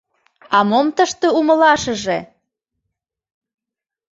[0.57, 2.19] А мом тыште умылашыже?!